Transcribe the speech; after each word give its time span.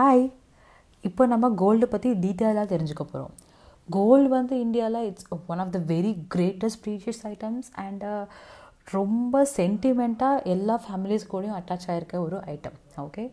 Hi 0.00 0.22
இப்போ 1.04 1.22
நம்ம 1.26 1.46
gold 1.54 1.86
பற்றி 1.86 2.10
டீட்டெயிலாக 2.22 2.66
தெரிஞ்சுக்க 2.70 3.02
போகிறோம் 3.02 3.32
கோல்டு 3.88 4.28
வந்து 4.28 4.54
இந்தியாவில் 4.56 5.06
it's 5.08 5.26
one 5.46 5.60
of 5.64 5.72
the 5.74 5.78
very 5.90 6.12
greatest 6.34 6.80
precious 6.84 7.20
items 7.26 7.68
and 7.82 8.04
ரொம்ப 8.88 9.42
சென்டிமெண்ட்டாக 9.52 10.44
எல்லா 10.46 10.76
ஃபேமிலிஸ் 10.84 11.28
கூடயும் 11.28 11.56
அட்டாச் 11.58 11.86
ஆகிருக்க 11.88 12.16
ஒரு 12.20 12.38
ஐட்டம் 12.54 12.78
ஓகே 12.98 13.24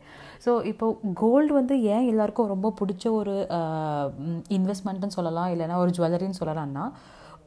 ஸோ 0.45 0.53
இப்போ 0.63 0.89
கோல்டு 1.13 1.53
வந்து 1.53 1.77
ஏன் 1.93 2.09
எல்லாருக்கும் 2.09 2.52
ரொம்ப 2.53 2.73
பிடிச்ச 2.79 3.05
ஒரு 3.11 3.36
uh, 3.59 4.05
இன்வெஸ்ட்மெண்ட்டுன்னு 4.57 5.18
சொல்லலாம் 5.20 5.54
இல்லைனா 5.55 5.77
ஒரு 5.77 5.93
ஜுவல்லரின்னு 5.97 6.41
சொல்லலாம்னா 6.41 6.86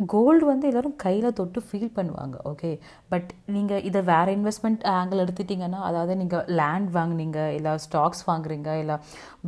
கோல்டு 0.06 0.44
வந்து 0.46 0.68
எல்லோரும் 0.68 0.96
கையில் 0.96 1.28
தொட்டு 1.32 1.60
ஃபீல் 1.66 1.92
பண்ணுவாங்க 1.96 2.36
ஓகே 2.44 2.70
பட் 3.08 3.30
நீங்கள் 3.46 3.82
இதை 3.82 4.00
வேறு 4.02 4.30
இன்வெஸ்ட்மெண்ட் 4.36 4.84
ஆங்கிள் 4.92 5.22
எடுத்துட்டிங்கன்னா 5.24 5.80
அதாவது 5.82 6.14
நீங்கள் 6.16 6.46
லேண்ட் 6.60 6.90
வாங்குனீங்க 6.96 7.40
இல்லை 7.52 7.72
ஸ்டாக்ஸ் 7.78 8.22
வாங்குறீங்க 8.26 8.72
இல்லை 8.78 8.96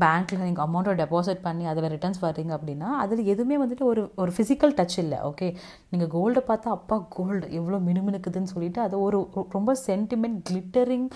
பேங்க்கில் 0.00 0.44
நீங்கள் 0.44 0.66
அமௌண்ட்டை 0.66 0.94
டெபாசிட் 0.94 1.42
பண்ணி 1.42 1.66
அதில் 1.66 1.88
ரிட்டர்ன்ஸ் 1.88 2.22
வர்றீங்க 2.22 2.54
அப்படின்னா 2.56 2.90
அதில் 2.98 3.22
எதுவுமே 3.26 3.58
வந்துட்டு 3.58 3.86
ஒரு 3.90 4.04
ஒரு 4.16 4.32
ஃபிசிக்கல் 4.36 4.74
டச் 4.78 4.98
இல்லை 4.98 5.20
ஓகே 5.22 5.48
நீங்கள் 5.90 6.12
கோல்டை 6.12 6.42
பார்த்தா 6.46 6.70
அப்பா 6.70 6.98
கோல்டு 7.10 7.44
எவ்வளோ 7.52 7.80
மினுமினுக்குதுன்னு 7.88 8.52
சொல்லிட்டு 8.54 8.82
அது 8.82 8.98
ஒரு 9.00 9.20
ரொம்ப 9.50 9.74
சென்டிமெண்ட் 9.86 10.40
கிளிட்டரிங் 10.48 11.08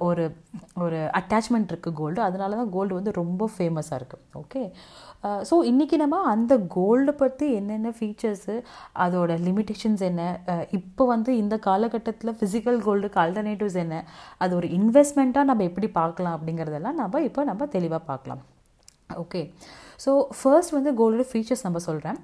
ஒரு 0.00 0.24
ஒரு 0.78 0.98
அட்டாச்மெண்ட் 1.14 1.70
இருக்குது 1.70 1.96
கோல்டு 1.96 2.20
அதனால 2.22 2.56
தான் 2.56 2.70
கோல்டு 2.70 2.92
வந்து 2.94 3.12
ரொம்ப 3.12 3.48
ஃபேமஸாக 3.54 3.98
இருக்குது 4.00 4.24
ஓகே 4.38 4.62
ஸோ 5.42 5.54
இன்றைக்கி 5.64 5.96
நம்ம 5.96 6.16
அந்த 6.30 6.54
கோல்டு 6.70 7.12
பற்றி 7.14 7.46
என்னென்ன 7.54 7.88
ஃபீச்சர்ஸ் 7.96 8.47
அதோட 9.04 9.32
லிமிட்டேஷன்ஸ் 9.46 10.04
என்ன 10.10 10.22
இப்போ 10.78 11.06
வந்து 11.14 11.30
இந்த 11.42 11.54
காலகட்டத்தில் 11.68 12.36
ஃபிசிக்கல் 12.38 12.78
கோல்டுக்கு 12.86 13.20
ஆல்டர்னேட்டிவ்ஸ் 13.24 13.80
என்ன 13.84 14.04
அது 14.44 14.54
ஒரு 14.60 14.68
இன்வெஸ்ட்மெண்ட்டாக 14.78 15.50
நம்ம 15.50 15.66
எப்படி 15.70 15.90
பார்க்கலாம் 16.00 16.36
அப்படிங்கிறதெல்லாம் 16.38 17.00
நம்ம 17.02 17.24
இப்போ 17.28 17.44
நம்ம 17.50 17.68
தெளிவாக 17.76 18.02
பார்க்கலாம். 18.12 18.42
ஓகே. 19.24 19.42
ஸோ 20.02 20.10
ஃபர்ஸ்ட் 20.38 20.74
வந்து 20.76 20.90
கோல்டோட 20.98 21.24
ஃபீச்சர்ஸ் 21.30 21.64
நம்ம 21.66 21.78
சொல்கிறேன் 21.86 22.18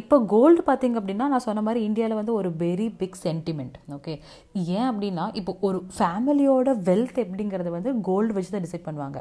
இப்போ 0.00 0.16
கோல்டு 0.32 0.60
பார்த்திங்க 0.68 0.98
அப்படின்னா 1.00 1.26
நான் 1.32 1.44
சொன்ன 1.46 1.62
மாதிரி 1.68 1.80
இந்தியாவில் 1.88 2.18
வந்து 2.20 2.34
ஒரு 2.40 2.50
வெரி 2.62 2.88
பிக் 3.00 3.16
சென்டிமெண்ட் 3.26 3.76
ஓகே 3.96 4.14
ஏன் 4.76 4.88
அப்படின்னா 4.90 5.24
இப்போ 5.40 5.52
ஒரு 5.68 5.78
ஃபேமிலியோட 5.96 6.74
வெல்த் 6.88 7.18
எப்படிங்கிறத 7.24 7.70
வந்து 7.76 7.92
கோல்டு 8.08 8.36
வச்சு 8.36 8.52
தான் 8.54 8.66
டிசைட் 8.66 8.86
பண்ணுவாங்க. 8.88 9.20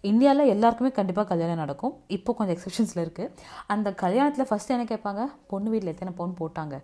இந்தியாவில் 0.00 0.50
எல்லாருக்குமே 0.52 0.90
கண்டிப்பாக 0.98 1.28
கல்யாணம் 1.30 1.60
நடக்கும். 1.62 1.94
இப்போ 2.16 2.30
கொஞ்சம் 2.38 2.56
எக்ஸப்ஷன்ஸில் 2.56 3.02
இருக்குது 3.04 3.32
அந்த 3.74 3.88
கல்யாணத்தில் 4.02 4.48
ஃபஸ்ட்டு 4.50 4.74
என்ன 4.74 4.84
கேட்பாங்க? 4.90 5.22
பொண்ணு 5.52 5.70
வீட்டில் 5.72 5.92
எத்தனை 5.94 6.12
பவுன் 6.18 6.38
போட்டாங்க? 6.40 6.76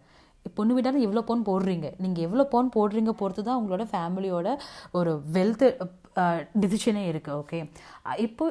பொண்ணு 0.56 0.74
வீட்டால் 0.74 1.04
எவ்வளோ 1.06 1.22
பவுன் 1.22 1.46
போடுறீங்க. 1.46 1.88
நீங்கள் 1.98 2.24
எவ்வளோ 2.26 2.44
பவுன் 2.52 2.74
போடுறீங்க 2.74 3.12
பொறுத்து 3.20 3.42
தான் 3.42 3.60
உங்களோட 3.60 3.84
ஃபேமிலியோட 3.92 4.48
ஒரு 4.92 5.12
வெல்த்து 5.36 5.68
டிசிஷனே 6.62 7.02
இருக்குது 7.10 7.36
ஓகே 7.36 7.58
இப்போ 8.18 8.44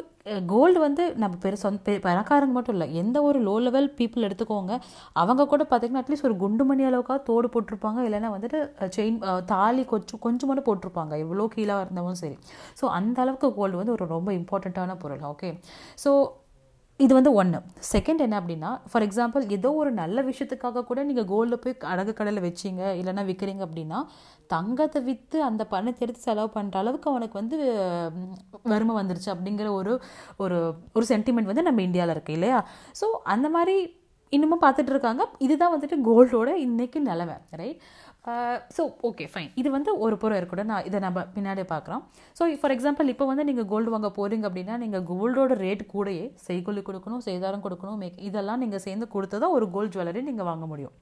கோல்டு 0.47 0.79
வந்து 0.79 1.03
நம்ம 1.15 1.35
பெரு 1.35 1.57
சொந்த 1.57 1.93
பணக்காரங்க 2.05 2.53
மட்டும் 2.53 2.75
இல்லை 2.75 2.87
எந்த 2.93 3.17
ஒரு 3.21 3.39
லோ 3.43 3.53
லெவல் 3.59 3.87
பீப்புள் 3.99 4.25
எடுத்துக்கோங்க 4.27 4.73
அவங்க 5.15 5.45
கூட 5.45 5.63
பார்த்திங்கன்னா 5.63 6.01
அட்லீஸ்ட் 6.03 6.27
ஒரு 6.29 6.37
குண்டு 6.37 6.63
மணி 6.63 6.83
அளவுக்காக 6.89 7.19
தோடு 7.23 7.49
போட்டிருப்பாங்க 7.53 8.01
இல்லைன்னா 8.07 8.31
வந்துட்டு 8.35 8.59
செயின் 8.97 9.19
தாலி 9.45 9.83
கொஞ்சம் 9.85 10.21
கொஞ்சம் 10.21 10.49
மட்டும் 10.49 10.67
போட்டிருப்பாங்க 10.69 11.15
எவ்வளோ 11.23 11.47
கீழே 11.55 11.75
இருந்தவும் 11.83 12.19
சரி. 12.21 12.37
ஸோ 12.81 12.85
அந்த 12.97 13.21
அளவுக்கு 13.21 13.49
கோல்டு 13.53 13.81
வந்து 13.81 13.95
ஒரு 13.97 14.07
ரொம்ப 14.07 14.31
இம்பார்ட்டண்ட்டான 14.39 14.97
பொருள் 14.97 15.25
ஓகே 15.31 15.51
ஸோ 15.97 16.11
இது 16.99 17.13
வந்து 17.13 17.33
ஒன்று 17.33 17.59
செகண்ட் 17.93 18.21
என்ன 18.21 18.35
அப்படின்னா 18.41 18.71
ஃபார் 18.91 19.03
எக்ஸாம்பிள் 19.03 19.43
ஏதோ 19.49 19.69
ஒரு 19.73 19.91
நல்ல 19.91 20.21
விஷயத்துக்காக 20.21 20.83
கூட 20.83 21.03
நீங்கள் 21.03 21.25
கோல்டில் 21.25 21.61
போய் 21.63 21.75
அடகு 21.93 22.13
கடையில் 22.13 22.41
வச்சிங்க 22.41 22.83
இல்லைன்னா 22.99 23.23
விற்கிறீங்க 23.25 23.63
அப்படின்னா 23.67 23.99
தங்கத்தை 24.47 25.01
விற்று 25.01 25.39
அந்த 25.43 25.63
பணத்தை 25.65 26.07
எடுத்து 26.07 26.21
செலவு 26.21 26.49
பண்ணுற 26.55 26.77
அளவுக்கு 26.77 27.11
அவனுக்கு 27.11 27.39
வந்து 27.41 27.57
வறுமை 28.61 28.95
வந்துருச்சு 28.95 29.29
அப்படிங்கிற 29.35 29.69
ஒரு 29.71 29.93
ஒரு 30.37 30.59
ஒரு 30.93 31.05
சென்டிமெண்ட் 31.09 31.51
வந்து 31.51 31.61
நம்ம 31.61 31.81
இந்தியாவில் 31.81 32.15
இருக்குது 32.15 32.37
இல்லையா? 32.39 32.59
ஸோ 33.01 33.07
அந்த 33.23 33.49
மாதிரி 33.49 33.75
இன்னமும் 34.29 34.61
பார்த்துட்டு 34.61 34.89
இருக்காங்க. 34.89 35.23
இதுதான் 35.39 35.73
வந்துட்டு 35.75 35.97
கோல்டோட 36.05 36.51
இன்றைக்கி 36.67 36.99
நிலமை 36.99 37.35
ரைட் 37.51 37.81
ஸோ 38.75 38.83
ஓகே 39.07 39.25
ஃபைன் 39.31 39.49
இது 39.61 39.69
வந்து 39.75 39.91
ஒரு 40.05 40.15
புறம் 40.21 40.39
இருக்கட்டும் 40.39 40.69
நான் 40.73 40.85
இதை 40.89 40.99
நம்ம 41.05 41.23
பின்னாடி 41.35 41.63
பார்க்குறோம். 41.71 42.03
ஸோ 42.37 42.43
ஃபார் 42.61 42.73
எக்ஸாம்பிள் 42.75 43.11
இப்போ 43.13 43.25
வந்து 43.31 43.47
நீங்கள் 43.49 43.67
கோல்டு 43.71 43.93
வாங்க 43.95 44.11
போகிறீங்க 44.17 44.47
அப்படின்னா 44.49 44.77
நீங்கள் 44.83 45.05
கோல்டோட 45.09 45.55
ரேட் 45.65 45.83
கூடயே 45.93 46.25
செய்கொல்லி 46.47 46.83
கொடுக்கணும் 46.89 47.25
சேதாரம் 47.29 47.65
கொடுக்கணும் 47.65 48.01
மேக் 48.03 48.21
இதெல்லாம் 48.29 48.63
நீங்கள் 48.65 48.85
சேர்ந்து 48.85 49.07
கொடுத்து 49.15 49.41
தான் 49.45 49.55
ஒரு 49.57 49.67
கோல்டு 49.75 49.93
ஜுவல்லரி 49.95 50.23
நீங்கள் 50.29 50.49
வாங்க 50.51 50.67
முடியும். 50.73 50.95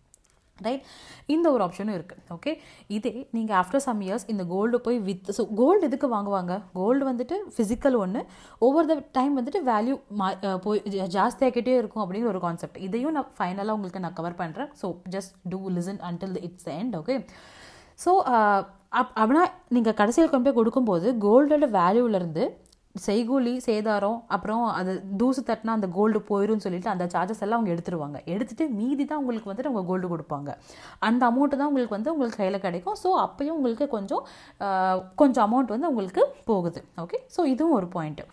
ரைட் 0.62 0.84
இந்த 1.26 1.52
ஒரு 1.52 1.64
ஆப்ஷனும் 1.64 1.96
இருக்குது 1.96 2.22
ஓகே 2.30 2.52
இதே 2.90 3.12
நீங்கள் 3.32 3.58
ஆஃப்டர் 3.58 3.84
சம் 3.86 4.02
இயர்ஸ் 4.02 4.26
இந்த 4.28 4.44
கோல்டு 4.46 4.82
போய் 4.82 5.00
வித் 5.00 5.30
ஸோ 5.38 5.46
கோல்டு 5.56 5.84
எதுக்கு 5.86 6.08
வாங்குவாங்க? 6.08 6.54
கோல்டு 6.74 7.06
வந்துட்டு 7.06 7.38
ஃபிசிக்கல் 7.56 7.98
ஒன்று 7.98 8.22
ஒவ்வொரு 8.60 8.88
த 8.88 8.98
டைம் 9.12 9.38
வந்துட்டு 9.40 9.62
வேல்யூ 9.66 9.96
மா 10.14 10.28
போய் 10.64 10.82
ஜாஸ்தியாகிட்டே 11.14 11.76
இருக்கும் 11.78 12.04
அப்படிங்கிற 12.04 12.28
ஒரு 12.28 12.40
கான்செப்ட் 12.40 12.80
இதையும் 12.80 13.12
நான் 13.12 13.32
ஃபைனலாக 13.38 13.76
உங்களுக்கு 13.76 14.00
நான் 14.00 14.14
கவர் 14.14 14.40
பண்ணுறேன் 14.40 14.72
so 14.82 14.90
just 15.10 15.34
to 15.50 15.62
listen 15.70 16.02
until 16.04 16.38
it's 16.44 16.70
end 16.76 16.98
okay 16.98 17.18
so 18.00 18.12
அப் 18.92 19.12
அப்படின்னா 19.18 19.44
நீங்கள் 19.70 19.94
கடைசியில் 19.94 20.30
கொண்டு 20.30 20.46
போய் 20.46 20.56
கொடுக்கும்போது 20.56 21.08
கோல்டோட 21.22 21.66
வேல்யூவிலேருந்து 21.72 22.44
செய்கூலி 22.96 23.54
சேதாரம் 23.68 24.18
அப்புறம் 24.36 24.64
அது 24.80 24.94
தூசு 25.20 25.42
தட்டினா 25.50 25.76
அந்த 25.78 25.88
கோல்டு 25.98 26.20
போயிடும்னு 26.30 26.66
சொல்லிட்டு 26.66 26.92
அந்த 26.94 27.06
சார்ஜஸ் 27.14 27.44
எல்லாம் 27.46 27.60
அவங்க 27.60 27.74
எடுத்துருவாங்க. 27.76 28.18
எடுத்துகிட்டு 28.34 28.66
மீதி 28.80 29.04
தான் 29.12 29.22
உங்களுக்கு 29.22 29.52
வந்துட்டு 29.52 29.72
அவங்க 29.72 29.86
கோல்டு 29.92 30.08
கொடுப்பாங்க. 30.14 30.50
அந்த 31.10 31.22
அமௌண்ட்டு 31.32 31.60
தான் 31.62 31.70
உங்களுக்கு 31.72 31.98
வந்து 31.98 32.14
உங்களுக்கு 32.16 32.42
கையில் 32.44 32.64
கிடைக்கும். 32.68 32.98
ஸோ 33.04 33.12
அப்போயும் 33.26 33.58
உங்களுக்கு 33.60 33.88
கொஞ்சம் 33.98 34.24
கொஞ்சம் 35.24 35.46
அமௌண்ட் 35.48 35.74
வந்து 35.76 35.92
உங்களுக்கு 35.94 36.26
போகுது. 36.52 36.82
ஓகே 37.06 37.20
ஸோ 37.38 37.44
இதுவும் 37.56 37.78
ஒரு 37.80 37.90
பாயிண்ட்டு 37.98 38.26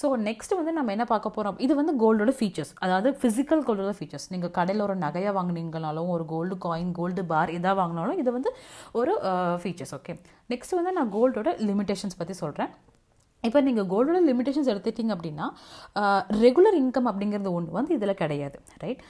ஸோ 0.00 0.08
நெக்ஸ்ட் 0.26 0.52
வந்து 0.58 0.72
நம்ம 0.76 0.92
என்ன 0.94 1.04
பார்க்க 1.12 1.36
போகிறோம் 1.36 1.56
இது 1.64 1.72
வந்து 1.78 1.92
கோல்டோட 2.02 2.32
ஃபீச்சர்ஸ் 2.38 2.72
அதாவது 2.84 3.08
ஃபிசிக்கல் 3.20 3.62
கோல்டோட 3.68 3.92
ஃபீச்சர்ஸ் 3.98 4.26
நீங்கள் 4.32 4.52
கடையில் 4.58 4.84
ஒரு 4.84 4.94
நகையாக 5.04 5.32
வாங்கினீங்கனாலும் 5.38 6.10
ஒரு 6.16 6.24
கோல்டு 6.32 6.56
காயின் 6.66 6.92
கோல்டு 6.98 7.22
பார் 7.32 7.52
இதாக 7.56 7.74
வாங்கினாலும் 7.80 8.20
இது 8.22 8.32
வந்து 8.36 8.50
ஒரு 9.00 9.14
ஃபீச்சர்ஸ் 9.62 9.94
ஓகே 9.98 10.14
நெக்ஸ்ட் 10.50 10.76
வந்து 10.78 10.92
நான் 10.98 11.10
கோல்டோட 11.16 11.52
லிமிடேஷன்ஸ் 11.70 12.18
பற்றி 12.20 12.36
சொல்கிறேன் 12.42 12.70
இப்போ 13.44 13.60
நீங்கள் 13.66 13.86
கோல்டோட 13.90 14.20
லிமிடேஷன்ஸ் 14.28 14.70
எடுத்துட்டிங்க 14.72 15.12
அப்படின்னா 15.16 15.46
ரெகுலர் 16.44 16.76
இன்கம் 16.80 17.08
அப்படிங்கிறது 17.10 17.50
ஒன்று 17.58 17.76
வந்து 17.78 17.92
இதில் 17.98 18.14
கிடையாது 18.22 18.56
ரைட் 18.82 19.02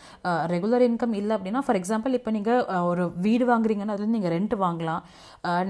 ரெகுலர் 0.55 0.85
இன்கம் 0.89 1.15
இல்லை 1.21 1.33
அப்படின்னா 1.37 1.61
ஃபார் 1.67 1.79
எக்ஸாம்பிள் 1.81 2.17
இப்போ 2.19 2.31
நீங்கள் 2.37 2.61
ஒரு 2.91 3.05
வீடு 3.27 3.45
வாங்குறீங்கன்னா 3.51 3.95
அதில் 3.97 4.15
நீங்கள் 4.17 4.33
ரெண்ட் 4.37 4.55
வாங்கலாம். 4.65 5.01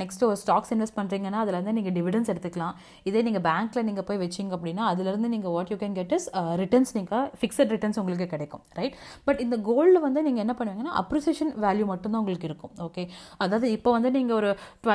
நெக்ஸ்ட் 0.01 0.25
ஒரு 0.29 0.39
ஸ்டாக்ஸ் 0.43 0.73
இன்வெஸ்ட் 0.75 0.97
பண்ணுறீங்கன்னா 0.99 1.41
அதுலேருந்து 1.45 1.75
நீங்கள் 1.79 1.95
டிவிடன்ஸ் 1.99 2.31
எடுத்துக்கலாம். 2.33 2.75
இதே 3.11 3.23
நீங்கள் 3.29 3.45
பேங்க்கில் 3.49 3.87
நீங்கள் 3.89 4.07
போய் 4.09 4.21
வச்சிங்க 4.25 4.57
அப்படின்னா 4.59 4.85
அதுலேருந்து 4.93 5.31
நீங்கள் 5.35 5.55
what 5.57 5.71
you 5.75 5.79
can 5.83 5.97
get 6.01 6.15
is 6.19 6.29
returns 6.63 6.93
நீங்கள் 6.99 7.25
ஃபிக்ஸட் 7.43 7.73
ரிட்டர்ன்ஸ் 7.77 8.01
உங்களுக்கு 8.03 8.29
கிடைக்கும் 8.35 8.65
ரைட் 8.81 8.97
பட் 9.29 9.41
இந்த 9.47 9.59
கோல்டு 9.71 9.99
வந்து 10.07 10.23
நீங்கள் 10.29 10.45
என்ன 10.47 10.57
பண்ணுவீங்கன்னா 10.61 10.95
அப்ரிசியேஷன் 11.03 11.55
வேல்யூ 11.67 11.87
மட்டும்தான் 11.93 12.23
உங்களுக்கு 12.25 12.51
இருக்கும் 12.51 12.75
ஓகே 12.89 13.05
அதாவது 13.47 13.67
இப்போ 13.79 13.93
வந்து 13.99 14.13
நீங்கள் 14.19 14.39
ஒரு 14.41 14.51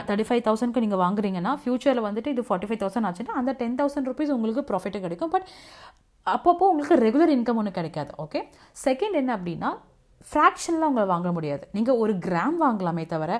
தேர்ட்டி 0.10 0.28
ஃபைவ் 0.30 0.44
தௌசண்ட்க்கு 0.50 0.86
நீங்கள் 0.88 1.04
வாங்குறீங்கன்னா 1.06 1.54
ஃபியூச்சரில் 1.64 2.06
வந்துட்டு 2.10 2.32
இது 2.36 2.48
ஃபார்ட்டி 2.50 2.70
ஃபைவ் 2.70 2.82
தௌசண்ட் 2.84 3.10
ஆச்சுன்னா 3.10 3.40
அந்த 3.42 3.52
டென் 3.62 3.80
தௌசண்ட் 3.80 4.10
ருபீஸ் 4.10 4.36
உங்களுக்கு 4.38 4.64
ப்ராஃபிட்டு 4.70 5.04
கிடைக்கும். 5.06 5.32
பட் 5.36 5.48
அப்பப்போ 6.28 6.66
உங்களுக்கு 6.74 6.96
ரெகுலர் 7.06 7.34
இன்கம் 7.38 7.60
ஒன்று 7.62 7.78
கிடைக்காது 7.80 8.12
ஓகே 8.26 8.42
செகண்ட் 8.86 9.18
என்ன 9.22 9.32
அப்படின்னா 9.38 9.72
ஃப்ராக்ஷன்லாம் 10.26 10.92
உங்களை 10.92 11.08
வாங்க 11.12 11.30
முடியாது. 11.38 11.64
நீங்கள் 11.76 11.98
ஒரு 12.04 12.14
கிராம் 12.26 12.58
வாங்கலாமே 12.66 13.04
தவிர 13.14 13.32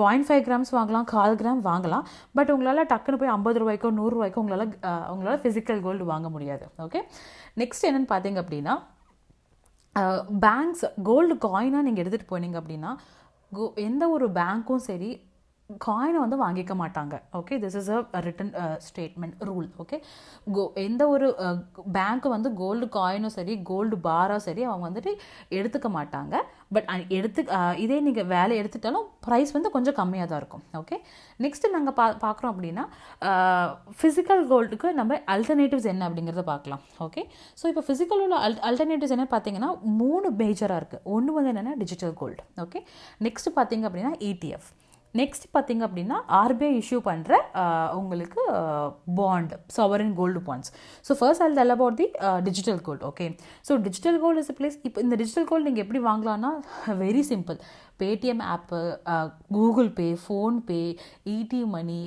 பாயிண்ட் 0.00 0.26
ஃபைவ் 0.28 0.42
கிராம்ஸ் 0.46 0.72
வாங்கலாம் 0.76 1.06
கால் 1.12 1.36
கிராம் 1.42 1.60
வாங்கலாம். 1.68 2.06
பட் 2.38 2.50
உங்களால் 2.54 2.88
டக்குன்னு 2.92 3.20
போய் 3.20 3.34
ஐம்பது 3.34 3.60
ரூபாய்க்கோ 3.62 3.90
நூறுரூவாய்க்கோ 3.98 4.42
உங்களால் 4.44 4.72
உங்களால் 5.12 5.40
ஃபிசிக்கல் 5.44 5.82
கோல்டு 5.86 6.10
வாங்க 6.12 6.30
முடியாது 6.36 6.66
ஓகே 6.86 7.02
நெக்ஸ்ட் 7.62 7.86
என்னென்னு 7.90 8.10
பார்த்தீங்க 8.14 8.40
அப்படின்னா 8.44 8.76
பேங்க்ஸ் 10.46 10.84
கோல்டு 11.10 11.36
காயினாக 11.46 11.86
நீங்கள் 11.86 12.02
எடுத்துகிட்டு 12.04 12.32
போனீங்க 12.34 12.58
அப்படின்னா 12.62 12.90
கோ 13.52 13.64
எந்த 13.88 14.04
ஒரு 14.16 14.26
பேங்க்கும் 14.40 14.84
சரி 14.88 15.10
காயினை 15.86 16.18
வந்து 16.24 16.38
வாங்கிக்க 16.42 16.74
மாட்டாங்க. 16.82 17.14
Okay 17.40 17.56
this 17.64 17.76
is 17.80 17.90
a 17.96 18.20
return 18.26 18.52
statement 18.86 19.42
rule 19.48 19.68
okay 19.82 19.98
go 20.56 20.64
எந்த 20.86 21.02
ஒரு 21.14 21.26
uh, 21.46 21.56
பேங்க்கு 21.96 22.28
வந்து 22.36 22.50
கோல்டு 22.60 22.86
காயினும் 22.98 23.34
சரி 23.38 23.54
கோல்டு 23.70 23.98
பாராக 24.08 24.40
சரி 24.48 24.64
அவங்க 24.70 24.84
வந்துட்டு 24.88 25.12
எடுத்துக்க 25.58 25.90
மாட்டாங்க. 25.98 26.34
பட் 26.74 26.88
எடுத்து 27.18 27.40
இதே 27.84 27.98
நீங்கள் 28.08 28.28
வேலை 28.34 28.54
எடுத்துட்டாலும் 28.60 29.06
ப்ரைஸ் 29.26 29.52
வந்து 29.56 29.74
கொஞ்சம் 29.76 29.96
கம்மியாக 30.00 30.28
தான் 30.32 30.40
இருக்கும். 30.42 30.64
ஓகே 30.80 30.98
நெக்ஸ்ட்டு 31.44 31.72
நாங்கள் 31.76 31.96
பா 31.98 32.06
பார்க்குறோம் 32.24 32.52
அப்படின்னா 32.54 32.84
ஃபிசிக்கல் 34.00 34.42
கோல்டுக்கு 34.52 34.88
நம்ம 35.00 35.20
அல்டர்னேட்டிவ்ஸ் 35.34 35.90
என்ன 35.92 36.02
அப்படிங்கிறத 36.08 36.44
பார்க்கலாம் 36.52 36.82
ஓகே 37.06 37.24
ஸோ 37.60 37.66
இப்போ 37.72 37.84
ஃபிசிக்கல் 37.88 38.22
உள்ள 38.26 38.36
அல் 38.48 38.58
அல்டர்னேட்டிவ்ஸ் 38.70 39.16
என்ன 39.16 39.26
பார்த்தீங்கன்னா 39.34 39.70
மூணு 40.02 40.28
மேஜராக 40.42 40.80
இருக்குது 40.80 41.04
ஒன்று 41.16 41.36
வந்து 41.38 41.52
என்னென்னா 41.54 41.74
டிஜிட்டல் 41.82 42.14
கோல்டு 42.20 42.44
ஓகே 42.64 42.80
நெக்ஸ்ட் 43.26 43.50
பார்த்தீங்க 43.58 43.86
அப்படின்னா 43.90 44.12
இடிஎஃப் 44.30 44.70
நெக்ஸ்ட் 45.14 45.46
பார்த்தீங்க 45.54 45.82
அப்படின்னா 45.86 46.16
ஆர்பிஐ 46.38 46.72
இஷ்யூ 46.80 46.98
பண்ணுற 47.06 47.32
உங்களுக்கு 48.00 48.42
bond 49.16 49.52
sovereign 49.76 50.14
gold 50.18 50.40
bonds 50.48 50.72
so 51.06 51.14
first 51.20 51.44
all 51.46 51.56
tell 51.58 51.74
about 51.76 51.98
the 52.00 52.06
digital 52.46 52.80
gold 52.86 53.04
okay 53.08 53.26
so 53.68 53.78
digital 53.82 54.18
gold 54.20 54.42
is 54.44 54.52
place 54.58 54.78
இப்போ 54.88 55.00
இந்த 55.00 55.16
டிஜிட்டல் 55.16 55.48
கோல்டு 55.50 55.68
நீங்கள் 55.68 55.84
எப்படி 55.86 56.02
வாங்கலாம்னா 56.06 56.52
very 57.00 57.24
simple 57.30 57.58
Paytm 58.00 58.42
app 58.50 58.80
Google 59.50 59.90
Pay 59.96 60.06
PhonePe 60.22 60.82
ET 61.34 61.62
money 61.74 61.98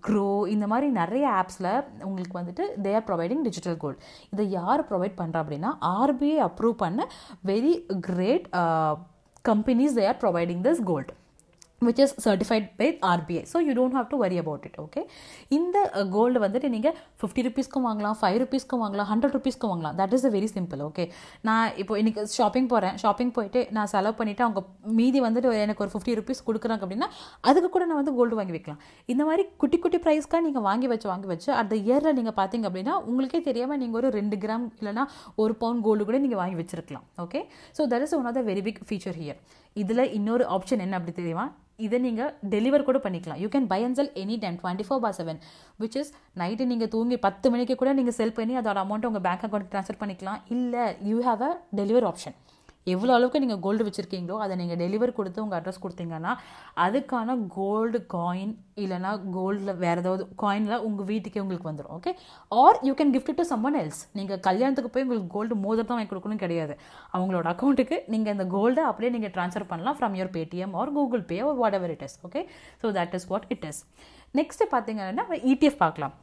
Groww 0.00 0.26
இந்த 0.54 0.66
மாதிரி 0.66 0.88
நிறைய 0.98 1.26
ஆப்ஸில் 1.36 1.70
உங்களுக்கு 2.02 2.36
வந்துட்டு 2.40 2.66
they 2.82 2.92
are 2.94 3.06
providing 3.06 3.44
digital 3.44 3.78
gold 3.84 4.00
இதை 4.32 4.46
யார் 4.50 4.86
ப்ரொவைட் 4.90 5.16
பண்ணுறா 5.20 5.42
அப்படின்னா 5.44 5.72
ஆர்பிஐ 5.94 6.36
அப்ரூவ் 6.48 6.76
பண்ண 6.84 7.06
very 7.44 7.72
great 8.08 8.46
companies 9.44 9.96
they 9.98 10.06
are 10.06 10.20
providing 10.22 10.62
this 10.62 10.84
gold 10.84 11.12
which 11.86 12.00
is 12.04 12.14
certified 12.24 12.66
by 12.80 12.88
RBI 13.10 13.42
so 13.52 13.58
you 13.66 13.72
don't 13.78 13.96
have 13.98 14.08
to 14.12 14.16
worry 14.22 14.38
about 14.42 14.64
it 14.68 14.78
okay 14.84 15.02
இந்த 15.58 15.76
கோல்டு 16.14 16.38
வந்துட்டு 16.44 16.68
நீங்கள் 16.74 16.96
fifty 17.20 17.42
ருபீஸ்க்கும் 17.46 17.86
வாங்கலாம் 17.88 18.16
five 18.20 18.38
ருபீஸ்க்கும் 18.42 18.82
வாங்கலாம் 18.84 19.08
ஹண்ட்ரட் 19.12 19.34
ருபீஸ்க்கும் 19.36 19.72
வாங்கலாம். 19.72 19.94
That 20.00 20.14
is 20.16 20.26
a 20.28 20.32
very 20.36 20.48
simple 20.56 20.82
okay 20.88 21.04
நான் 21.48 21.68
இப்போ 21.82 21.94
இன்னைக்கு 22.00 22.24
ஷாப்பிங் 22.38 22.68
போகிறேன் 22.72 22.96
ஷாப்பிங் 23.02 23.32
போயிட்டு 23.36 23.62
நான் 23.76 23.90
செலவு 23.94 24.16
பண்ணிவிட்டு 24.18 24.44
அவங்க 24.46 24.62
மீதி 24.98 25.20
வந்துட்டு 25.26 25.54
எனக்கு 25.64 25.84
ஒரு 25.86 25.92
ஃபிஃப்டி 25.94 26.14
ருபீஸ் 26.20 26.44
கொடுக்குறாங்க 26.48 26.82
அப்படின்னா 26.86 27.08
அதுக்கு 27.50 27.70
கூட 27.76 27.84
நான் 27.90 28.00
வந்து 28.02 28.14
கோல்டு 28.18 28.38
வாங்கி 28.40 28.54
வைக்கலாம். 28.56 28.80
இந்த 29.12 29.22
மாதிரி 29.30 29.44
குட்டி 29.62 29.78
குட்டி 29.84 30.00
ப்ரைஸ்க்காக 30.06 30.42
நீங்கள் 30.48 30.66
வாங்கி 30.68 30.90
வச்சு 30.92 31.08
வாங்கி 31.12 31.30
வச்சு 31.32 31.50
அந்த 31.60 31.74
இயரில் 31.88 32.16
நீங்கள் 32.20 32.38
பார்த்தீங்க 32.40 32.66
அப்படின்னா 32.70 32.96
உங்களுக்கே 33.08 33.42
தெரியாமல் 33.48 33.80
நீங்கள் 33.84 34.00
ஒரு 34.02 34.10
ரெண்டு 34.18 34.38
கிராம் 34.44 34.66
இல்லைனா 34.80 35.06
ஒரு 35.44 35.54
பவுண்ட் 35.62 35.84
கோல்டு 35.88 36.08
கூட 36.10 36.20
நீங்கள் 36.26 36.42
வாங்கி 36.42 36.58
வச்சிருக்கலாம் 36.60 37.06
okay 37.26 37.42
so 37.78 37.88
that 37.94 38.06
is 38.08 38.14
one 38.20 38.28
of 38.30 38.38
the 38.40 38.44
very 38.50 38.64
big 38.68 38.82
feature 38.90 39.18
here 39.22 39.40
இதில் 39.76 40.10
இன்னொரு 40.18 40.44
ஆப்ஷன் 40.56 40.84
என்ன 40.84 40.96
அப்படி 40.98 41.14
தெரியுமா? 41.18 41.46
இதை 41.86 41.98
நீங்கள் 42.06 42.32
டெலிவர் 42.52 42.86
கூட 42.88 42.98
பண்ணிக்கலாம். 43.04 43.38
You 43.42 43.48
can 43.52 43.68
buy 43.72 43.78
and 43.84 43.98
sell 43.98 44.10
any 44.22 44.36
time 44.42 44.56
twenty 44.62 44.84
four 44.86 45.02
bar 45.04 45.16
seven 45.18 45.38
which 45.82 45.96
is 46.00 46.10
night 46.40 46.64
நீங்கள் 46.72 46.90
தூங்கி 46.94 47.16
பத்து 47.26 47.50
மணிக்கு 47.52 47.74
கூட 47.82 47.92
நீங்கள் 47.98 48.16
செல் 48.18 48.36
பண்ணி 48.38 48.56
அதோட 48.60 48.78
அமௌண்ட்டை 48.84 49.10
உங்கள் 49.10 49.24
பேங்க் 49.26 49.44
அக்கௌண்ட் 49.46 49.70
ட்ரான்ஸ்ஃபர் 49.74 50.00
பண்ணிக்கலாம். 50.02 50.40
இல்லை 50.56 50.84
you 51.10 51.18
have 51.28 51.44
a 51.48 51.52
deliver 51.80 52.06
option 52.10 52.36
எவ்வளோ 52.86 53.12
அளவுக்கு 53.16 53.42
நீங்கள் 53.42 53.60
கோல்டு 53.64 53.86
வச்சுருக்கீங்களோ 53.86 54.36
அதை 54.44 54.54
நீங்கள் 54.60 54.78
டெலிவர் 54.82 55.16
கொடுத்து 55.18 55.42
உங்கள் 55.44 55.58
அட்ரஸ் 55.58 55.80
கொடுத்தீங்கன்னா 55.82 56.32
அதுக்கான 56.84 57.36
கோல்டு 57.56 57.98
காயின் 58.14 58.52
இல்லைனா 58.82 59.10
கோல்டில் 59.36 59.72
வேறு 59.82 60.00
ஏதாவது 60.02 60.24
காயினில் 60.42 60.84
உங்கள் 60.88 61.08
வீட்டுக்கே 61.10 61.42
உங்களுக்கு 61.44 61.68
வந்துடும் 61.70 61.94
okay 61.96 62.12
or 62.62 62.78
you 62.88 62.94
can 63.00 63.12
gift 63.16 63.38
to 63.40 63.46
someone 63.52 63.78
else 63.82 64.00
நீங்கள் 64.20 64.40
கல்யாணத்துக்கு 64.48 64.92
போய் 64.94 65.04
உங்களுக்கு 65.06 65.34
கோல்டு 65.36 65.56
மோதல் 65.66 65.88
தான் 65.90 65.98
வாங்கி 65.98 66.10
கொடுக்கணும் 66.12 66.42
கிடையாது. 66.44 66.76
அவங்களோட 67.16 67.46
அக்கௌண்ட்டுக்கு 67.54 67.98
நீங்கள் 68.14 68.34
இந்த 68.36 68.46
கோல்டை 68.56 68.84
அப்படியே 68.90 69.12
நீங்கள் 69.16 69.34
ட்ரான்ஸ்ஃபர் 69.36 69.70
பண்ணலாம் 69.72 69.98
from 70.00 70.16
your 70.20 70.34
Paytm 70.38 70.74
or 70.82 70.94
Google 70.96 71.24
Pay 71.32 71.38
or 71.50 71.60
what 71.62 71.78
ever 71.80 71.94
it 71.96 72.06
is 72.08 72.18
okay 72.28 72.42
so 72.82 72.94
that 72.98 73.14
is 73.20 73.28
what 73.32 73.46
it 73.56 73.68
is 73.70 73.82
next 74.40 74.64
பார்த்தீங்கன்னா 74.74 75.26
இடிஎஃப் 75.52 75.80
பார்க்கலாம். 75.84 76.16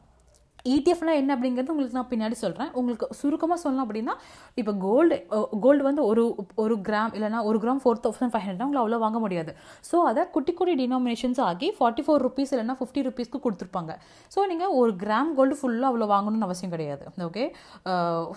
இடிஎஃப்னா 0.74 1.12
என்ன 1.20 1.30
அப்படிங்கிறது 1.36 1.72
உங்களுக்கு 1.74 1.96
நான் 1.98 2.08
பின்னாடி 2.12 2.36
சொல்கிறேன் 2.42 2.70
உங்களுக்கு 2.78 3.06
சுருக்கமாக 3.18 3.58
சொல்லணும் 3.62 3.84
அப்படின்னா 3.86 4.14
இப்போ 4.60 4.72
கோல்டு 4.84 5.16
கோல்டு 5.64 5.82
வந்து 5.88 6.02
ஒரு 6.10 6.22
ஒரு 6.62 6.74
கிராம் 6.88 7.12
இல்லைனா 7.16 7.40
ஒரு 7.48 7.58
gram 7.64 7.80
four 7.82 8.00
thousand 8.04 8.32
five 8.32 8.44
hundred 8.46 8.66
உங்களை 8.66 8.80
அவ்வளோ 8.82 8.98
வாங்க 9.04 9.18
முடியாது. 9.24 9.52
ஸோ 9.90 9.96
அதை 10.10 10.22
குட்டி 10.36 10.54
குட்டி 10.58 10.74
டினாமினேஷன்ஸ் 10.82 11.40
ஆகி 11.48 11.68
ஃபார்ட்டி 11.78 12.04
ஃபோர் 12.06 12.22
ருபீஸ் 12.26 12.52
இல்லைனா 12.54 12.76
ஃபிஃப்டி 12.80 13.02
ருபீஸ்க்கு 13.08 13.40
கொடுத்துருப்பாங்க. 13.46 13.94
ஸோ 14.34 14.46
நீங்கள் 14.52 14.74
ஒரு 14.80 14.94
கிராம் 15.02 15.30
கோல்டு 15.40 15.58
ஃபுல்லாக 15.60 15.90
அவ்வளோ 15.92 16.08
வாங்கணும்னு 16.14 16.48
அவசியம் 16.48 16.74
கிடையாது. 16.74 17.04
ஓகே 17.28 17.44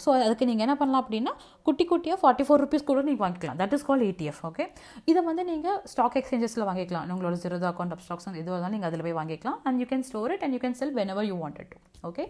ஸோ 0.06 0.09
அதுக்கு 0.27 0.50
நீங்கள் 0.51 0.67
என்ன 0.67 0.77
பண்ணலாம் 0.81 1.03
அப்படின்னா 1.06 1.33
குட்டி 1.69 1.85
குட்டியாக 1.94 2.19
ஃபார்ட்டி 2.24 2.45
ஃபோர் 2.50 2.63
ருபீஸ் 2.65 2.88
கூட 2.91 3.06
நீங்கள் 3.09 3.25
வாங்கிக்கலாம். 3.25 3.59
That 3.63 3.75
is 3.77 3.88
call 3.89 4.06
ETF 4.09 4.41
okay 4.51 4.67
இதை 5.12 5.24
வந்து 5.29 5.45
நீங்கள் 5.51 5.79
ஸ்டாக் 5.94 6.17
எக்ஸ்சேஞ்சஸில் 6.21 6.67
வாங்கிக்கலாம். 6.71 7.07
உங்களோட 7.15 7.35
ஜீரோ 7.45 7.59
அக்கௌண்ட் 7.74 7.95
ஆஃப் 7.97 8.03
ஸ்டாக்ஸ் 8.07 8.27
எதுவாக 8.41 8.56
இருந்தாலும் 8.56 8.77
நீங்கள் 8.77 8.91
அதில் 8.91 9.06
போய் 9.07 9.17
வாங்கிக்கலாம். 9.21 9.59
And 9.67 9.79
you 9.83 9.88
can 9.94 10.06
store 10.12 10.33
it 10.35 10.44
and 10.45 10.56
you 10.57 10.62
can 10.65 10.77
sell 10.81 10.95
whenever 11.15 11.27
you 11.31 11.38
wanted 11.44 11.74
okay 12.09 12.10
okay 12.11 12.25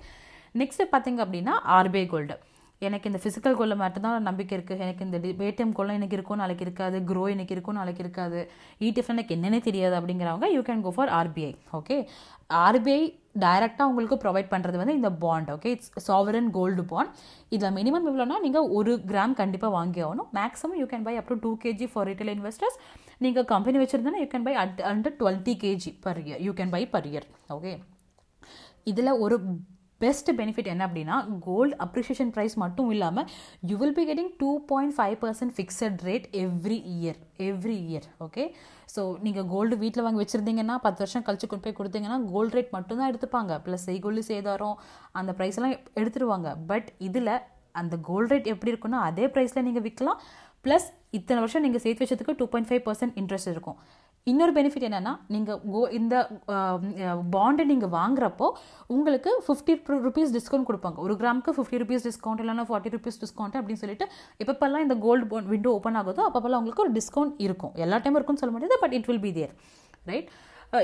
next 0.62 0.90
பார்த்தீங்க 0.94 1.22
அப்படின்னா 1.26 1.56
ஆர்பிஐ 1.78 2.08
கோல்டு 2.14 2.38
எனக்கு 2.82 3.10
இந்த 3.10 3.20
ஃபிசிக்கல் 3.24 3.56
கோலில் 3.58 3.80
மட்டும்தான் 3.82 4.28
நம்பிக்கை 4.28 4.54
இருக்குது 4.58 4.82
எனக்கு 4.84 5.06
இந்த 5.08 5.18
பேடிஎம் 5.40 5.74
கோலம் 5.78 5.98
எனக்கு 5.98 6.16
இருக்கும் 6.18 6.40
நாளைக்கு 6.42 6.64
இருக்காது. 6.66 6.98
க்ரோ 7.10 7.24
எனக்கு 7.34 7.54
இருக்கும் 7.56 7.78
நாளைக்கு 7.80 8.02
இருக்காது. 8.04 8.40
இடிஎஃப் 8.88 9.12
எனக்கு 9.14 9.36
என்னென்னே 9.36 9.60
தெரியாது 9.68 9.96
அப்படிங்கிறவங்க 10.00 10.48
you 10.56 10.62
can 10.70 10.82
go 10.86 10.94
for 10.96 11.12
RBI 11.18 11.52
okay 11.80 11.98
RBI 12.66 13.04
டைரெக்டாக 13.44 13.90
உங்களுக்கு 13.92 14.18
ப்ரொவைட் 14.24 14.50
பண்ணுறது 14.54 14.82
வந்து 14.82 14.98
இந்த 15.00 15.12
bond 15.26 15.52
okay 15.56 15.76
it's 15.76 15.94
sovereign 16.08 16.50
gold 16.58 16.86
bond 16.94 17.14
இதில் 17.56 17.76
மினிமம் 17.78 18.10
எவ்வளோனா 18.12 18.40
நீங்கள் 18.48 18.68
ஒரு 18.80 18.94
கிராம் 19.12 19.38
கண்டிப்பாக 19.42 19.74
வாங்கி 19.78 20.02
ஆகணும். 20.08 20.32
Maximum 20.40 20.78
you 20.82 20.90
can 20.94 21.08
buy 21.10 21.16
up 21.22 21.32
to 21.32 21.40
two 21.46 21.54
KG 21.66 21.88
for 21.94 22.10
retail 22.12 22.34
investors 22.36 22.78
நீங்கள் 23.26 23.50
company 23.54 23.80
வச்சுருந்தோன்னா 23.84 24.24
you 24.26 24.30
can 24.36 24.50
buy 24.50 24.56
at 24.66 24.82
under 24.92 25.18
twenty 25.22 25.56
KG 25.66 25.94
per 26.08 26.22
year 26.26 26.44
you 26.48 26.54
can 26.62 26.76
buy 26.78 26.84
per 26.96 27.10
year 27.12 27.28
okay 27.58 27.74
இதில் 28.88 29.20
ஒரு 29.26 29.38
பெஸ்ட் 30.02 30.30
பெனிஃபிட் 30.38 30.70
என்ன 30.72 30.84
அப்படின்னா 30.88 31.16
கோல்டு 31.48 31.74
அப்ரிஷியேஷன் 31.86 32.32
ப்ரைஸ் 32.36 32.56
மட்டும் 32.62 32.88
இல்லாமல் 32.94 33.28
you 33.70 33.76
will 33.82 33.96
be 34.00 34.06
getting 34.10 34.32
two 34.40 34.52
point 34.72 34.96
five 34.98 35.16
percent 35.24 35.54
fixed 35.58 36.00
rate 36.08 36.26
every 36.44 36.78
year 36.96 37.20
every 37.48 37.78
year 37.90 38.08
okay 38.26 38.44
so 38.94 39.02
நீங்கள் 39.26 39.48
gold 39.54 39.76
வீட்டில் 39.84 40.06
வாங்கி 40.06 40.22
வச்சுருந்தீங்கன்னா 40.24 40.76
பத்து 40.86 41.02
வருஷம் 41.04 41.26
கழிச்சு 41.28 41.48
கொண்டு 41.52 41.66
போய் 41.66 41.78
கொடுத்தீங்கன்னா 41.80 42.20
கோல்டு 42.32 42.56
ரேட் 42.58 42.76
மட்டும்தான் 42.78 43.12
எடுத்துப்பாங்க. 43.12 43.52
ப்ளஸ் 43.66 43.86
செய்கொல்லி 43.90 44.24
சேதாரம் 44.30 44.76
அந்த 45.20 45.34
ப்ரைஸ் 45.40 45.60
எல்லாம் 45.60 45.78
எடுத்துருவாங்க. 46.02 46.50
பட் 46.72 46.90
இதில் 47.10 47.34
அந்த 47.82 47.96
கோல்டு 48.08 48.32
ரேட் 48.34 48.52
எப்படி 48.54 48.72
இருக்குன்னா 48.74 49.02
அதே 49.10 49.28
ப்ரைஸில் 49.36 49.66
நீங்கள் 49.68 49.86
விற்கலாம் 49.88 50.20
ப்ளஸ் 50.66 50.88
இத்தனை 51.18 51.40
வருஷம் 51.44 51.64
நீங்கள் 51.66 51.84
சேர்த்து 51.84 52.04
வச்சதுக்கு 52.04 52.34
two 52.40 52.48
point 52.52 52.70
five 52.70 52.84
percent 52.88 53.16
interest 53.22 53.52
இருக்கும். 53.54 53.78
இன்னொரு 54.30 54.54
பெனிஃபிட் 54.58 54.86
என்னென்னா 54.88 55.14
நீங்கள் 55.34 55.60
கோ 55.74 55.80
இந்த 56.00 56.16
பாண்டை 57.36 57.64
நீங்கள் 57.72 57.92
வாங்குறப்போ 57.96 58.48
உங்களுக்கு 58.96 59.32
ஃபிஃப்டி 59.46 59.74
ருபீஸ் 60.08 60.34
டிஸ்கவுண்ட் 60.38 60.68
கொடுப்பாங்க. 60.70 60.98
ஒரு 61.06 61.16
கிராமுக்கு 61.22 61.56
ஃபிஃப்டி 61.58 61.80
ருபீஸ் 61.84 62.06
டிஸ்கவுண்ட் 62.08 62.44
இல்லைனா 62.44 62.66
ஃபார்ட்டி 62.72 62.94
ருபீஸ் 62.96 63.20
டிஸ்கவுண்ட் 63.24 63.58
அப்படின்னு 63.60 63.84
சொல்லிட்டு 63.84 64.08
எப்பப்பெல்லாம் 64.44 64.86
இந்த 64.88 64.98
கோல்டு 65.06 65.28
பாண்ட் 65.32 65.52
விண்டோ 65.54 65.74
ஓப்பன் 65.80 66.00
ஆகுதோ 66.02 66.24
அப்பப்பெல்லாம் 66.30 66.62
உங்களுக்கு 66.64 66.86
ஒரு 66.86 66.94
டிஸ்கவுண்ட் 67.00 67.36
இருக்கும். 67.48 67.74
எல்லா 67.86 68.00
டைம் 68.06 68.18
இருக்கும்னு 68.20 68.44
சொல்ல 68.44 68.56
முடியாது 68.58 68.82
but 68.86 68.96
it 69.00 69.10
will 69.12 69.26
be 69.28 69.34
there 69.40 69.54
right 70.12 70.30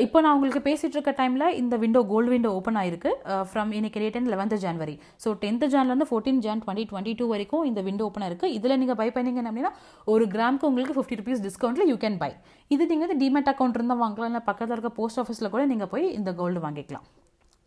இப்போ 0.04 0.20
நான் 0.24 0.34
உங்களுக்கு 0.38 0.62
பேசிகிட்டு 0.66 0.96
இருக்க 0.98 1.12
டைமில் 1.20 1.54
இந்த 1.60 1.76
விண்டோ 1.82 2.00
கோல்டு 2.10 2.30
விண்டோ 2.32 2.50
ஓப்பன் 2.56 2.78
ஆயிருக்கு. 2.80 3.12
ஃப்ரம் 3.50 3.70
இன்னைக்கு 3.78 4.00
date 4.04 4.18
and 4.20 4.30
eleventh 4.34 4.56
January 4.64 4.96
so 5.24 5.30
tenth 5.44 5.64
ஜான்லேருந்து 5.74 6.08
fourteen 6.10 6.42
Jan 6.46 6.62
twenty 6.64 6.84
twenty 6.90 7.14
two 7.20 7.26
வரைக்கும் 7.34 7.64
இந்த 7.70 7.82
விண்டோ 7.88 8.06
ஓப்பன் 8.10 8.26
இருக்குது 8.30 8.56
இதில் 8.58 8.78
நீங்கள் 8.82 9.00
பை 9.02 9.08
பண்ணீங்க 9.18 9.42
அப்படின்னா 9.52 9.72
ஒரு 10.14 10.26
கிராமுக்கு 10.34 10.70
உங்களுக்கு 10.72 10.98
ஃபிஃப்டி 10.98 11.20
ருபீஸ் 11.20 11.44
டிஸ்கவுண்ட்டில் 11.46 11.90
யூ 11.92 11.96
கேன் 12.04 12.20
பை 12.24 12.32
இது 12.76 12.90
நீங்கள் 12.92 13.08
வந்து 13.08 13.20
டிமெட் 13.24 13.52
அக்கௌண்ட் 13.54 13.80
இருந்தால் 13.80 14.02
வாங்கலாம் 14.04 14.32
இல்லை 14.32 14.44
பக்கத்தில் 14.50 14.76
இருக்க 14.78 14.92
போஸ்ட் 15.00 15.22
ஆஃபீஸில் 15.24 15.54
கூட 15.56 15.64
நீங்கள் 15.72 15.92
போய் 15.94 16.06
இந்த 16.20 16.34
கோல்டு 16.42 16.66
வாங்கிக்கலாம். 16.68 17.08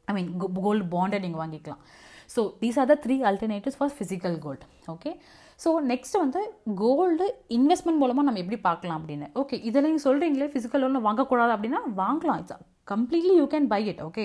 ஐ 0.08 0.14
மீன் 0.18 0.30
கோல்டு 0.66 0.86
பாண்டை 0.96 1.20
நீங்கள் 1.26 1.42
வாங்கிக்கலாம். 1.44 1.82
So 2.30 2.42
these 2.60 2.78
are 2.78 2.90
the 2.90 2.96
three 3.04 3.16
alternatives 3.30 3.78
for 3.78 3.94
physical 3.96 4.36
gold 4.38 4.64
okay 4.88 5.12
so 5.60 5.70
next 5.86 6.16
வந்து 6.16 6.40
கோல்டு 6.80 7.26
இன்வெஸ்ட்மெண்ட் 7.50 8.00
மூலமாக 8.02 8.26
நம்ம 8.26 8.40
எப்படி 8.40 8.58
பார்க்கலாம் 8.60 8.98
அப்படின்னு 9.00 9.26
ஓகே 9.34 9.56
இதில் 9.62 9.86
நீங்கள் 9.86 10.04
சொல்கிறீங்களே 10.04 10.50
ஃபிசிக்கல் 10.52 10.84
லோன் 10.84 11.06
வாங்கக்கூடாது 11.08 11.54
அப்படின்னா 11.56 11.80
வாங்கலாம் 11.96 12.38
it's 12.40 12.56
completely 12.92 13.34
you 13.40 13.46
can 13.54 13.68
buy 13.74 13.82
it 13.92 14.02
okay 14.08 14.24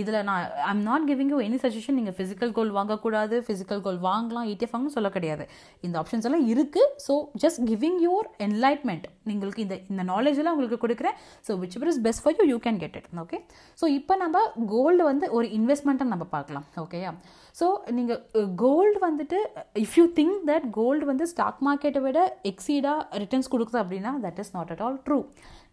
இதில் 0.00 0.18
நான் 0.28 0.44
I'm 0.70 0.82
not 0.88 1.04
giving 1.10 1.32
you 1.34 1.38
any 1.46 1.58
suggestion 1.64 1.98
நீங்கள் 1.98 2.16
ஃபிசிக்கல் 2.18 2.52
கோல் 2.56 2.72
வாங்கக்கூடாது 2.78 3.36
ஃபிசிக்கல் 3.46 3.82
கோல் 3.86 4.00
வாங்கலாம் 4.08 4.48
இடிஎஃப்னு 4.52 4.94
சொல்ல 4.96 5.08
கிடையாது. 5.16 5.44
இந்த 5.86 5.94
ஆப்ஷன்ஸ் 6.02 6.26
எல்லாம் 6.28 6.46
இருக்குது 6.52 6.90
so 7.06 7.14
just 7.44 7.60
giving 7.70 7.98
your 8.06 8.26
enlightenment 8.46 9.06
உங்களுக்கு 9.34 9.64
இந்த 9.66 9.76
இந்த 9.92 10.02
நாலேஜ் 10.12 10.40
எல்லாம் 10.40 10.56
உங்களுக்கு 10.56 10.80
கொடுக்குறேன். 10.84 11.16
So 11.46 11.52
which 11.62 11.76
is 11.92 12.02
best 12.08 12.22
for 12.24 12.36
you 12.40 12.46
you 12.52 12.58
can 12.66 12.80
get 12.82 12.96
it 13.00 13.08
okay 13.24 13.38
so 13.80 13.84
இப்போ 13.98 14.16
நம்ம 14.24 14.42
கோல்டு 14.74 15.02
வந்து 15.10 15.26
ஒரு 15.38 15.48
இன்வெஸ்ட்மெண்ட்டை 15.58 16.08
நம்ம 16.12 16.26
பார்க்கலாம் 16.36 16.66
ஓகேயா 16.84 17.12
ஸோ 17.60 17.66
நீங்கள் 17.96 18.20
கோல்டு 18.64 18.98
வந்துட்டு 19.08 19.38
if 19.84 19.96
you 20.00 20.06
think 20.18 20.36
that 20.50 20.68
gold 20.78 21.04
வந்து 21.12 21.26
ஸ்டாக் 21.32 21.60
மார்க்கெட்டை 21.68 22.02
விட 22.06 22.20
எக்ஸீடாக 22.50 23.18
ரிட்டர்ன்ஸ் 23.22 23.52
கொடுக்குது 23.54 23.80
அப்படின்னா 23.82 24.12
that 24.24 24.40
is 24.44 24.54
not 24.56 24.72
at 24.74 24.82
all 24.86 24.98
true 25.08 25.18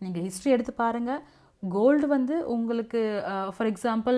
நீங்கள் 0.04 0.26
ஹிஸ்ட்ரி 0.28 0.52
எடுத்து 0.56 0.74
பாருங்கள் 0.84 1.22
கோல்டு 1.64 2.06
வந்து 2.08 2.36
உங்களுக்கு 2.48 3.00
ஃபார் 3.56 3.70
எக்ஸாம்பிள் 3.72 4.18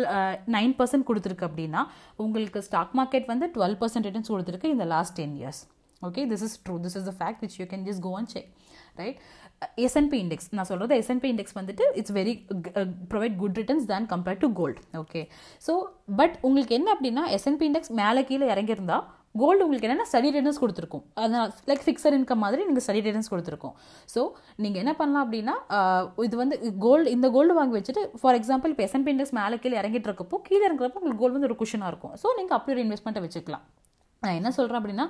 நைன் 0.55 0.73
பர்சன்ட் 0.79 1.07
கொடுத்துருக்கு 1.07 1.47
அப்படின்னா 1.49 1.81
உங்களுக்கு 2.19 2.59
ஸ்டாக் 2.67 2.93
மார்க்கெட் 2.99 3.27
வந்து 3.27 3.47
டுவெல் 3.55 3.77
பர்சன்ட் 3.81 4.07
ரிட்டர்ன்ஸ் 4.07 4.33
கொடுத்துருக்கு 4.33 4.73
இந்த 4.75 4.85
last 4.93 5.15
ten 5.19 5.35
years 5.39 5.61
okay 6.01 6.23
this 6.31 6.43
is 6.43 6.57
true 6.65 6.75
this 6.85 6.97
is 6.99 7.07
the 7.09 7.13
fact 7.19 7.41
which 7.43 7.57
you 7.61 7.65
can 7.65 7.85
just 7.89 8.03
go 8.03 8.13
and 8.19 8.31
check 8.31 8.49
right 8.97 9.19
S and P 9.83 10.17
index 10.23 10.49
நான் 10.51 10.69
சொல்கிறது 10.69 10.95
SNP 11.01 11.29
index 11.33 11.57
வந்துட்டு 11.59 11.83
it's 11.99 12.13
very 12.17 12.33
provide 13.11 13.35
good 13.37 13.57
returns 13.57 13.87
then 13.91 14.07
compared 14.13 14.41
to 14.41 14.49
gold 14.53 14.81
okay 14.97 15.21
so 15.61 15.73
but 16.15 16.35
உங்களுக்கு 16.41 16.75
என்ன 16.75 16.89
அப்படின்னா 16.95 17.25
SNP 17.37 17.67
index 17.69 17.93
மேலே 17.93 18.23
கீழே 18.23 18.47
இறங்கியிருந்தால் 18.53 19.05
gold 19.41 19.63
உங்களுக்கு 19.65 19.87
என்னென்னா 19.87 20.07
ஸ்டடி 20.09 20.29
ரிட்டர்ன்ஸ் 20.33 20.59
கொடுத்துருக்கும். 20.63 21.03
அதனால் 21.21 21.51
லைக் 21.69 21.83
ஃபிக்ஸட் 21.85 22.15
இன்கம் 22.17 22.41
மாதிரி 22.45 22.61
நீங்கள் 22.69 22.85
ஸ்டடி 22.85 23.01
ரிட்டர்ன்ஸ் 23.05 23.31
கொடுத்துருக்கோம். 23.33 23.75
ஸோ 24.13 24.23
நீங்கள் 24.63 24.81
என்ன 24.83 24.93
பண்ணலாம் 24.99 25.23
அப்படின்னா 25.25 25.55
இது 26.27 26.35
வந்து 26.43 26.57
கோல்டு 26.85 27.13
இந்த 27.17 27.29
கோல்டு 27.35 27.55
வாங்கி 27.59 27.77
வச்சுட்டு 27.79 28.03
ஃபார் 28.21 28.37
எக்ஸாம்பிள் 28.39 28.73
இப்போ 28.73 28.85
எஸ்என்பி 28.87 29.13
இண்டெக்ஸ் 29.15 29.37
மேலே 29.39 29.57
கீழே 29.63 29.79
இறங்கிட்டு 29.83 30.09
இருக்கப்போ 30.11 30.39
கீழே 30.49 30.65
இருக்கிறப்போ 30.69 31.01
உங்களுக்கு 31.01 31.23
கோல்டு 31.23 31.37
வந்து 31.37 31.49
ஒரு 31.51 31.59
குஷனாக 31.63 31.91
இருக்கும். 31.93 32.15
ஸோ 32.23 32.27
நீங்கள் 32.39 32.57
அப்படி 32.59 32.75
ஒரு 32.77 32.85
இன்வெஸ்ட்மெண்ட்டை 32.87 33.23
வச்சுக்கலாம். 33.27 33.65
நான் 34.25 34.37
என்ன 34.39 34.49
சொல்கிறேன் 34.57 34.79
அப்படின்னா 34.81 35.05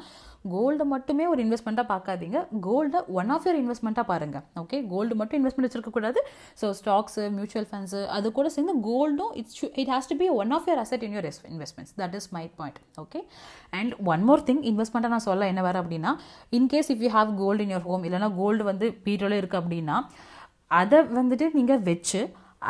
கோல்டு 0.53 0.83
மட்டுமே 0.93 1.25
ஒரு 1.31 1.39
இன்வெஸ்ட்மெண்ட்டாக 1.45 1.87
பார்க்காதீங்க. 1.91 2.37
கோல்டை 2.65 2.99
ஒன் 3.19 3.29
ஆஃப் 3.35 3.45
இயர் 3.45 3.59
இன்வெஸ்ட்மெண்ட்டாக 3.61 4.05
பாருங்கள் 4.09 4.43
ஓகே 4.61 4.77
கோல்டு 4.93 5.13
மட்டும் 5.19 5.39
இன்வெஸ்ட்மெண்ட் 5.39 5.67
வச்சிருக்கக்கூடாது. 5.67 6.19
ஸோ 6.61 6.65
ஸ்டாக்ஸு 6.79 7.23
மியூச்சுவல் 7.37 7.67
ஃபண்ட்ஸு 7.69 8.01
அது 8.15 8.31
கூட 8.39 8.49
சேர்ந்து 8.55 8.75
கோல்டும் 8.89 9.31
it's 9.41 9.63
it 9.83 9.91
has 9.93 10.09
to 10.11 10.17
be 10.23 10.27
one 10.41 10.51
of 10.57 10.67
your 10.71 10.81
asset 10.83 11.05
in 11.07 11.15
your 11.17 11.29
investments 11.53 11.95
that 12.01 12.17
is 12.19 12.29
my 12.37 12.43
point 12.59 12.81
okay 13.03 13.21
and 13.79 13.93
one 14.13 14.25
more 14.29 14.45
thing 14.49 14.63
இன்வெஸ்ட்மெண்ட்டாக 14.71 15.15
நான் 15.15 15.27
சொல்ல 15.29 15.49
என்ன 15.53 15.63
வர 15.69 15.77
அப்படின்னா 15.83 16.13
in case 16.59 16.91
if 16.95 17.03
you 17.07 17.11
have 17.17 17.31
gold 17.41 17.65
in 17.67 17.73
your 17.75 17.87
home 17.89 18.05
இல்லைனா 18.09 18.31
gold 18.41 18.65
வந்து 18.71 18.89
பீரோல 19.07 19.39
இருக்குது 19.41 19.61
அப்படின்னா 19.61 19.97
அதை 20.81 20.99
வந்துட்டு 21.17 21.47
நீங்கள் 21.57 21.83
வச்சு 21.89 22.21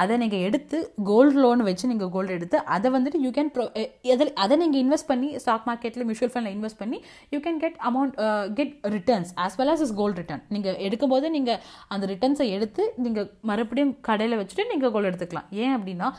அதை 0.01 0.15
நீங்கள் 0.21 0.43
எடுத்து 0.47 0.77
கோல்டு 1.09 1.37
லோன் 1.43 1.61
வச்சு 1.67 1.89
நீங்கள் 1.91 2.11
கோல்டு 2.15 2.35
எடுத்து 2.37 2.57
அதை 2.75 2.89
வந்துட்டு 2.95 3.21
யூ 3.25 3.31
கேன் 3.37 3.51
ப்ரோ 3.55 3.65
எதில் 4.13 4.33
அதை 4.43 4.57
நீங்கள் 4.63 4.81
இன்வெஸ்ட் 4.83 5.09
பண்ணி 5.11 5.29
ஸ்டாக் 5.43 5.65
மார்க்கெட்டில் 5.69 6.05
மியூச்சுவல் 6.09 6.33
ஃபண்டில் 6.33 6.53
இன்வெஸ்ட் 6.57 6.81
பண்ணி 6.81 6.99
you 7.35 7.39
can 7.45 7.61
get 7.63 7.79
amount 7.89 8.15
get 8.59 8.75
returns 8.95 9.31
as 9.45 9.57
well 9.61 9.73
as 9.73 9.83
is 9.87 9.95
gold 10.01 10.19
return 10.21 10.43
நீங்கள் 10.55 10.77
எடுக்கும்போது 10.87 11.29
நீங்கள் 11.37 11.59
அந்த 11.87 12.07
ரிட்டர்ன்ஸை 12.13 12.47
எடுத்து 12.57 12.85
நீங்கள் 13.05 13.29
மறுபடியும் 13.43 13.95
கடையில் 14.09 14.39
வச்சுட்டு 14.41 14.65
நீங்கள் 14.71 14.93
கோல்டு 14.95 15.09
எடுத்துக்கலாம். 15.11 15.49
ஏன் 15.63 15.75
அப்படின்னா 15.77 16.09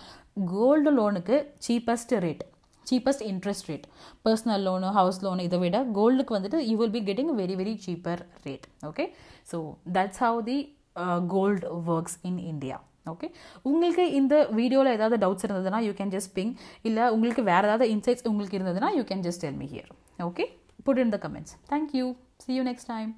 கோல்டு 0.55 0.93
லோனுக்கு 0.99 1.37
cheapest 1.67 2.15
rate 2.25 2.45
cheapest 2.87 3.23
interest 3.29 3.69
rate 3.71 3.85
personal 4.27 4.65
loan 4.69 4.89
house 4.97 5.21
loan 5.25 5.45
இதை 5.49 5.59
விட 5.63 5.79
கோல்டுக்கு 5.99 6.37
வந்துட்டு 6.37 6.59
you 6.71 6.75
will 6.81 6.97
be 6.97 7.03
getting 7.09 7.31
very 7.39 7.55
very 7.61 7.75
cheaper 7.87 8.23
rate 8.47 8.67
okay 8.89 9.05
so 9.53 9.59
that's 9.97 10.21
how 10.25 10.41
the 10.51 10.59
gold 11.35 11.71
works 11.95 12.19
in 12.31 12.41
India 12.51 12.77
okay 13.07 13.29
உங்களுக்கு 13.65 14.05
இந்த 14.13 14.35
வீடியோவில் 14.53 14.95
ஏதாவது 14.95 15.19
டவுட்ஸ் 15.19 15.47
இருந்ததுன்னா 15.47 15.81
யூ 15.87 15.93
கேன் 15.99 16.15
ஜஸ்ட் 16.15 16.33
பிங் 16.37 16.55
இல்லை 16.83 17.07
உங்களுக்கு 17.09 17.45
வேறு 17.45 17.67
ஏதாவது 17.69 17.89
இன்சைட்ஸ் 17.95 18.27
உங்களுக்கு 18.27 18.59
இருந்ததுன்னா 18.59 18.91
you 18.99 19.05
can 19.05 19.25
just 19.27 19.45
tell 19.45 19.59
me 19.59 19.69
here 19.75 19.91
okay 20.21 20.47
put 20.87 21.03
in 21.05 21.15
the 21.17 21.21
comments 21.23 21.55
thank you 21.69 22.07
see 22.45 22.57
you 22.59 22.65
next 22.65 22.91
time 22.91 23.13